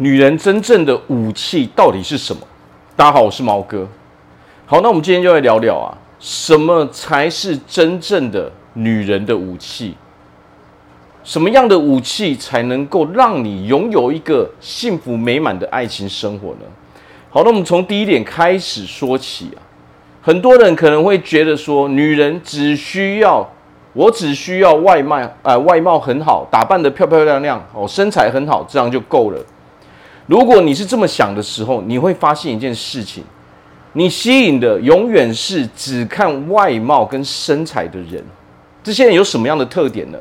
[0.00, 2.40] 女人真正的武器到底是什么？
[2.94, 3.84] 大家好，我是毛哥。
[4.64, 5.90] 好，那我们今天就来聊聊啊，
[6.20, 9.96] 什么才是真正的女人的武器？
[11.24, 16.66] 什么样的武器才能够让你拥有一个幸福美满的爱情生活呢？
[17.30, 19.58] 好，那我们从第一点开始说起啊。
[20.22, 23.44] 很多人可能会觉得说，女人只需要
[23.94, 29.44] 我只需要外貌啊、呃，外貌很好，打扮得漂漂亮亮，哦，身材很好，这样就够了。
[30.28, 33.24] 如果你是这么想的时候，你会发现一件事情：
[33.94, 38.22] 你吸引的永远是只看外貌跟身材的人。
[38.84, 40.18] 这些人有什么样的特点呢？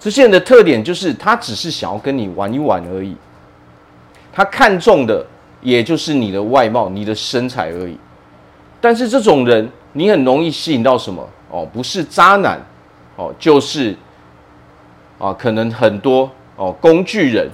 [0.00, 3.16] 这些人的特点就是他只是想要跟你玩一玩而已。
[4.32, 5.24] 他看中的
[5.62, 7.96] 也就是你的外貌、你的身材而已。
[8.80, 11.26] 但是这种人，你很容易吸引到什么？
[11.50, 12.60] 哦，不是渣男，
[13.14, 13.96] 哦，就是
[15.18, 17.48] 啊，可能很多哦，工具人。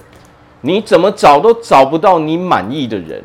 [0.65, 3.21] 你怎么找都找不到你满意的人，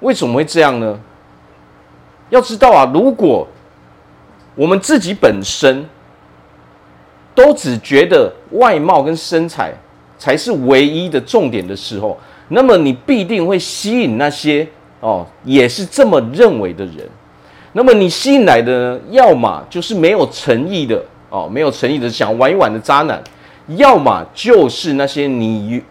[0.00, 0.98] 为什么会这样呢？
[2.30, 3.46] 要知道啊，如果
[4.54, 5.86] 我们自己本身
[7.34, 9.70] 都只觉得外貌跟身材
[10.16, 12.18] 才是唯一的重点的时候，
[12.48, 14.66] 那么你必定会吸引那些
[15.00, 17.06] 哦也是这么认为的人。
[17.74, 23.22] 那么你吸引来的呢，要么就是没有诚意的哦，没有诚意的想玩一玩的渣男。
[23.76, 25.82] 要么就是那些你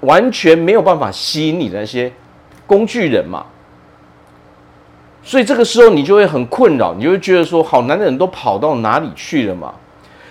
[0.00, 2.12] 完全没有办法吸引你的那些
[2.66, 3.44] 工具人嘛，
[5.22, 9.74] 所以这个时候你就会很困扰，你就会觉得说，好男人都跑到哪里去了嘛？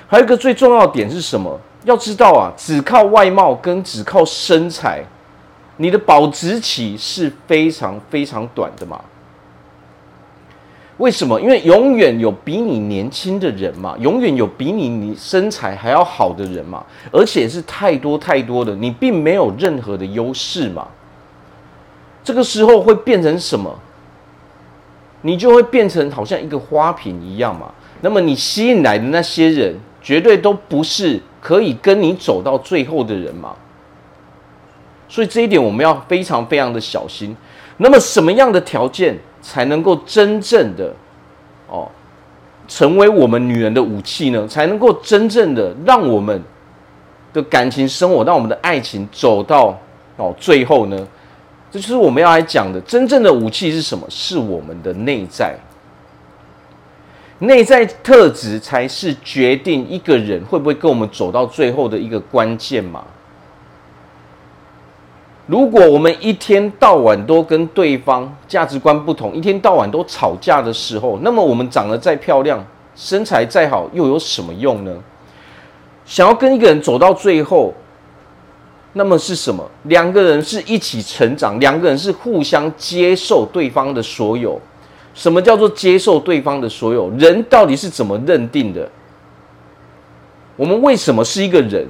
[0.07, 1.59] 还有一个最重要的点是什么？
[1.83, 5.03] 要知道啊，只靠外貌跟只靠身材，
[5.77, 8.99] 你的保质期是非常非常短的嘛。
[10.97, 11.39] 为什么？
[11.39, 20.87] 因为永远有比你年轻的人嘛，永远有比你你身材还要好的人嘛，而且是太多太多的，你并没有任何的优势嘛。
[22.23, 23.73] 这个时候会变成什么？
[25.21, 27.71] 你就会变成好像一个花瓶一样嘛。
[28.01, 33.55] 那么你吸引来的那些人，绝对都不是可以跟你走到最后的人嘛。
[35.07, 37.35] 所以这一点我们要非常非常的小心。
[37.77, 39.15] 那么什么样的条件？
[39.47, 40.93] 才能够真正的
[41.69, 41.89] 哦，
[42.67, 44.45] 成为我们女人的武器呢？
[44.45, 46.43] 才能够真正的让我们
[47.31, 49.73] 的感情生活，让我们的爱情走到
[50.17, 51.07] 哦最后呢？
[51.71, 52.81] 这就是我们要来讲的。
[52.81, 54.05] 真正的武器是什么？
[54.09, 55.55] 是我们的内在，
[57.39, 63.05] 内在特质才是决定一个人会不会跟我们走到最后的一个关键嘛。
[65.47, 72.63] 如果我们一天到晚都跟对方价值观不同，一天到晚都吵架的时候，那么我们长得再漂亮，
[72.95, 74.93] 身材再好，又有什么用呢？
[76.05, 77.73] 想要跟一个人走到最后，
[78.93, 79.63] 那么是什么？
[79.83, 84.59] 两个人是一起成长，两个人是互相接受对方的所有。
[85.13, 87.09] 什么叫做接受对方的所有？
[87.11, 88.89] 人到底是怎么认定的？
[90.57, 91.87] 我们为什么是一个人？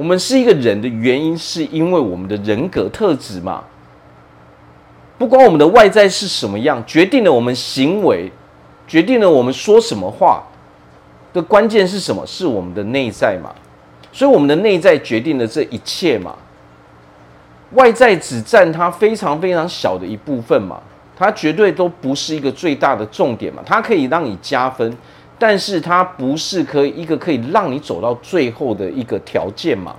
[0.00, 3.62] 我们是一个人的原因，是因为我们的人格特质嘛。
[5.18, 8.32] 不管我们的外在是什么样，决定了我们行为，
[8.88, 10.42] 决定了我们说什么话
[11.34, 12.26] 的关键是什么？
[12.26, 13.52] 是我们的内在嘛。
[14.10, 16.34] 所以我们的内在决定了这一切嘛。
[17.72, 20.80] 外在只占它非常非常小的一部分嘛，
[21.14, 23.62] 它绝对都不是一个最大的重点嘛。
[23.66, 24.96] 它可以让你加分。
[25.40, 29.96] 但是它不是可以一个可以让你走到最后的一个条件嘛？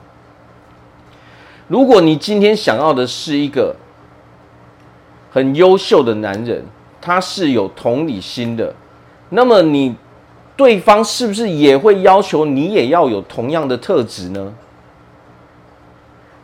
[1.67, 3.75] 如果你今天想要的是一个
[5.31, 6.63] 很优秀的男人，
[7.01, 8.71] 他是有同理心的，
[9.29, 9.95] 那么你
[10.55, 14.53] 对方是不是也会要求你也要有同样的特质呢？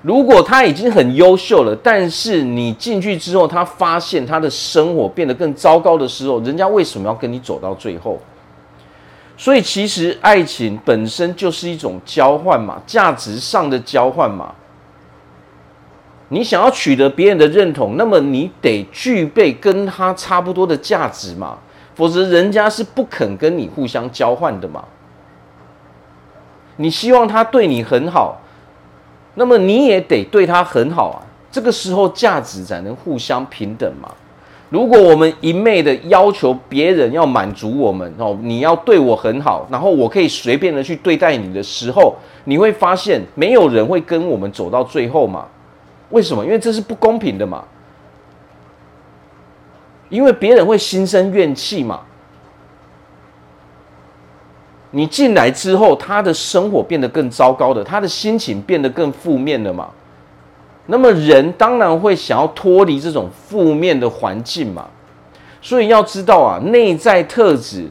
[0.01, 8.19] 如果他已经很优秀了，但是你进去之后，他发现他的生活变得更糟糕的时候，人家为什么要跟你走到最后？
[9.39, 14.53] 所以，其实爱情本身就是一种交换嘛，价值上的交换嘛。
[16.29, 21.59] 你想要取得别人的认同，那么你得具备跟他差不多的价值嘛，
[21.93, 24.83] 否则人家是不肯跟你互相交换的嘛。
[26.77, 28.41] 你希望他对你很好，
[29.35, 31.21] 那么你也得对他很好啊。
[31.51, 34.09] 这个时候，价值才能互相平等嘛。
[34.69, 45.45] 如果我们一昧的要求别人要满足我们哦，你要对我很好，然后我可以随便的去对待你的时候，你会发现没有人会跟我们走到最后嘛？
[46.09, 46.43] 为什么？
[46.43, 47.63] 因为这是不公平的嘛。
[50.09, 52.01] 因为别人会心生怨气嘛。
[54.91, 59.89] 你进来之后，他的生活变得更糟糕的，他的心情变得更负面了嘛。
[60.87, 64.87] 那么人当然会想要脱离这种负面的环境嘛。
[65.61, 67.89] 所以要知道啊，内在特质，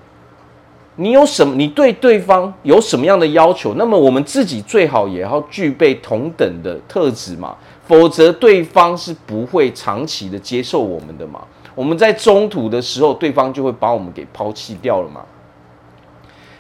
[0.95, 1.55] 你有什么？
[1.57, 3.75] 你对对方有什么样的要求？
[3.75, 7.55] 那么我们自己最好也要具备同等的特质嘛，
[7.87, 11.43] 否则对方是不会长期的接受我们的嘛。
[11.75, 15.21] 我们在中途的时候，对方就会把我们给抛弃掉了嘛。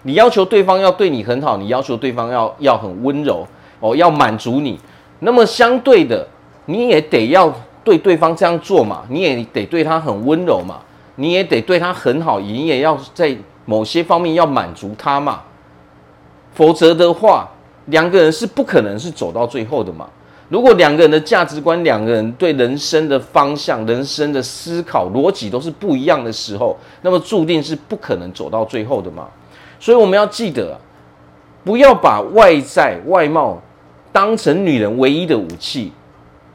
[0.02, 3.46] 你要求对方要对你很好，你要求对方要要很温柔
[3.80, 4.78] 哦，要满足你，
[5.20, 6.26] 那么相对的，
[6.66, 7.52] 你也得要
[7.82, 10.80] 对对方这样做嘛，你也得对他很温柔嘛。
[11.18, 13.34] 你也得对他很好，你也要在
[13.64, 15.40] 某些方面要满足他嘛，
[16.52, 17.48] 否则的话，
[17.86, 20.06] 两个人是不可能是走到最后的嘛。
[20.50, 29.26] 如果两个人的价值观、两个人对人生的方向、人生的思考逻辑都是不一样的时候，那么注定是不可能走到最后的嘛。
[29.80, 30.78] 所以我们要记得，
[31.64, 33.58] 不要把外在外貌
[34.16, 35.92] 当成女人唯一的武器，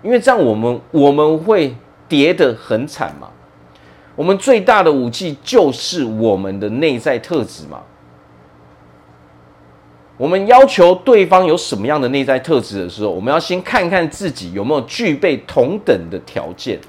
[0.01, 1.75] 因为这样我们我们会
[2.09, 3.29] 跌得很惨嘛。
[4.15, 7.83] 我们最大的武器就是我们的内在特质嘛。
[10.17, 16.79] 我们要求对方有什么样的内在特质的时候，我们要先看看自己有没有具备同等的条件。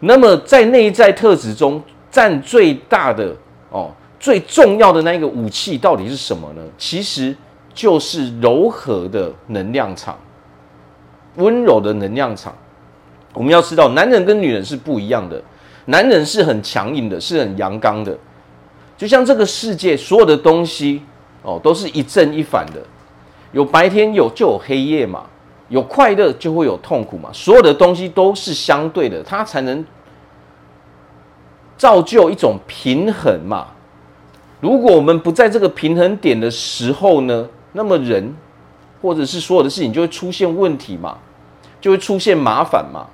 [0.00, 3.34] 那么在内在特质中占最大的
[3.70, 3.90] 哦，
[4.20, 6.60] 最重要的那一个武器到底是什么呢？
[6.76, 7.34] 其实
[7.74, 10.18] 就是柔和的能量场，
[11.36, 12.54] 温柔的能量场。
[13.34, 15.42] 我们要知道，男人跟女人是不一样的。
[15.86, 18.16] 男人是很强硬的，是很阳刚的，
[18.96, 21.02] 就像这个世界所有的东西
[21.42, 22.80] 哦，都是一正一反的，
[23.50, 25.24] 有白天有就有黑夜嘛，
[25.68, 29.84] 有快乐就会有痛苦嘛，所有的东西都是相对的，它才能
[31.76, 33.66] 造就一种平衡嘛。
[34.60, 38.34] 如果我们不在这个平衡点的时候呢，那么人
[39.00, 41.18] 或者是所有的事情就会出现问题嘛，
[41.80, 43.06] 就会出现麻烦嘛。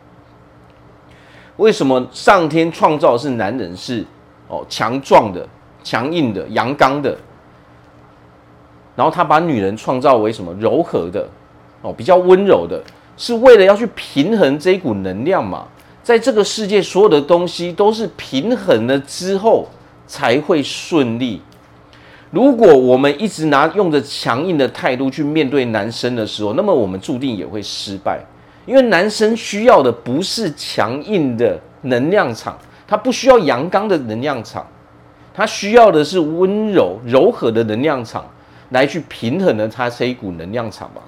[1.57, 4.05] 为什么上天创造的是男人是
[4.49, 5.47] 哦强壮的、
[5.83, 7.17] 强硬的、阳刚的，
[8.95, 11.29] 然后他把女人创造为什么柔和的
[11.83, 12.83] 哦比较温柔的，
[13.17, 15.67] 是为了要去平衡这一股能量嘛？
[16.03, 19.69] 在这个世界，所有的东西都是平衡了之后
[20.07, 21.43] 才会顺利。
[22.31, 28.21] 如果我们一直拿用着强硬的态度去面对男生的时候，那么我们注定也会失败。
[28.67, 34.67] 因为男生需要的不是强硬的能量场，他不需要阳刚的能量场，
[35.33, 38.27] 他需要的是温柔柔和的能量场，
[38.71, 41.01] 来去平衡了他这一股能量场吧。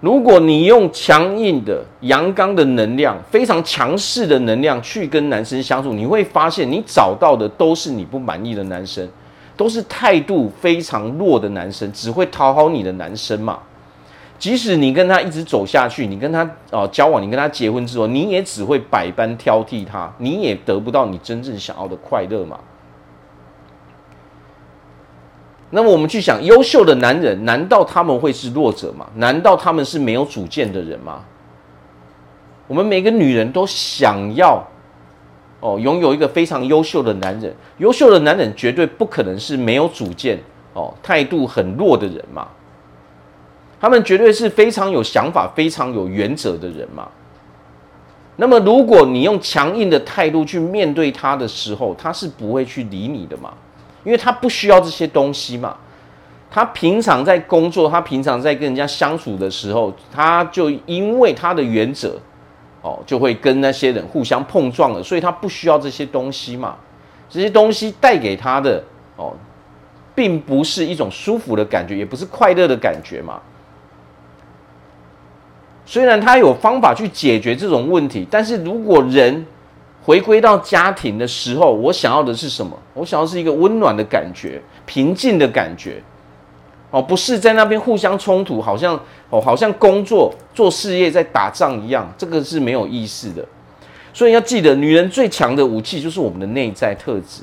[0.00, 9.08] 如果你用强硬的阳刚的能量，非常强势的能量去跟男生相处，你会发现你找到的都是你不满意的男生，
[9.56, 13.58] 都是态度非常弱的男生，只会讨好你的男生嘛。
[14.38, 22.56] 即使你跟他一直走下去，你跟他哦交往，你跟他结婚之后，你也只会百般挑剔他，你也得不到你真正想要的快乐嘛。
[25.70, 29.06] 那么我们去想，优秀的男人，难道他们会是弱者吗？
[29.16, 31.24] 难道他们是没有主见的人吗？
[32.66, 34.62] 我们每个女人都想要
[35.60, 40.38] 哦拥有一个非常优秀的男人，优秀的男人绝对不可能是没有主见
[40.72, 42.48] 哦态度很弱的人嘛。
[43.80, 47.08] 他们绝对是非常有想法、非常有原则的人嘛。
[48.36, 53.52] 那么，如果你用强硬的态度去面对他的时候，他是不会去理你的嘛，
[54.04, 55.76] 因为他不需要这些东西嘛。
[56.50, 62.18] 他平常在工作，他平常在跟人家相处的时候，他就因为他的原则，
[62.80, 66.76] 哦，就会跟那些人互相碰撞了，所以他不需要这些东西嘛。
[67.28, 68.82] 这些东西带给他的
[69.16, 69.34] 哦，
[70.14, 73.38] 并不是一种舒服的感觉，也不是快乐的感觉嘛。
[75.84, 79.46] 虽然他有方法去解决这种问题，但是如果人
[80.02, 82.78] 回归到家庭的时候，我想要的是什么？
[82.94, 86.02] 我想要是一个温暖的感觉，平静的感觉，
[86.90, 93.44] 哦，不是在那边互相冲突，好像哦，好像工作做事业在打仗一样，这个是没有意思的。
[94.14, 97.42] 所以要记得，女人最强的武器就是我们的内在特质。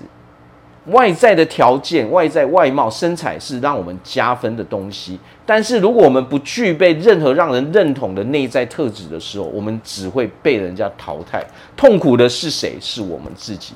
[0.87, 11.43] 外在的条件、外在外貌、身材是让我们加分的东西，但是如果我们不具备任何让人认同的内在特质的时候，我们只会被人家淘汰。
[11.75, 12.77] 痛苦的是谁？
[12.79, 13.73] 是我们自己。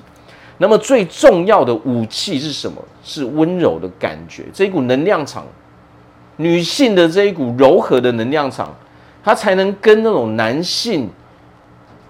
[0.60, 2.80] 那么最重要的武器是什么？
[3.04, 5.48] 是温柔的感觉，这一股能量场，
[6.38, 8.72] 女性的这一股柔和的能量场，
[9.24, 11.10] 它才能跟那种男性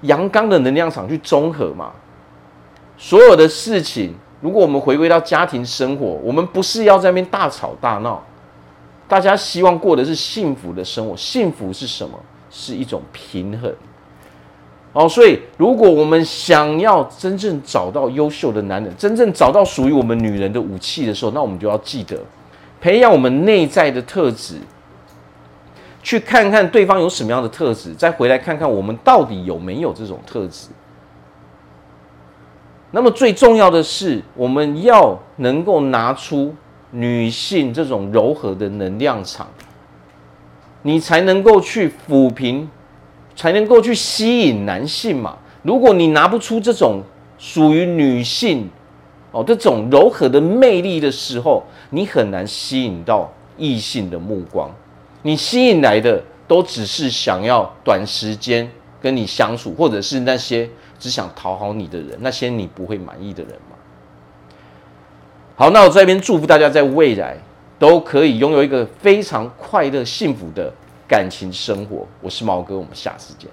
[0.01, 1.91] 阳刚的能量场去综合嘛。
[2.97, 4.13] 所有的事情。
[4.41, 8.23] 如果我们回归到家庭生活，我们不是要在那边大吵大闹，
[9.07, 11.15] 大家希望过的是幸福的生活。
[11.17, 12.17] 幸福是什么？
[12.49, 13.71] 是一种平衡。
[14.91, 22.17] 哦，所以如果我们想要真正找到优秀的男人，真正找到属于我们女人的武器的时候，那我们就要记得
[22.81, 24.55] 培养我们内在的特质，
[26.01, 30.69] 去看看对方有什么样的特质，再回来看看我们到底有没有这种特质。
[32.91, 36.55] 那么最重要的是，我们要能够拿出
[36.91, 39.47] 女性这种柔和的能量场，
[40.81, 42.69] 你才能够去抚平。
[43.35, 45.37] 才能够去吸引男性嘛。
[45.61, 47.01] 如果你拿不出这种
[47.37, 48.69] 属于女性
[49.31, 54.69] 哦这种柔和的魅力的时候，你很难吸引到异性的目光。
[55.21, 58.69] 你吸引来的都只是想要短时间
[59.01, 63.75] 跟你相处，或者是那些只想讨好你的人，那些你不会满意的人嘛。
[65.55, 67.37] 好，那我这边祝福大家在未来
[67.79, 70.71] 都可以拥有一个非常快乐、幸福的。
[71.07, 73.49] 感情生活，我是毛哥，我们下次见。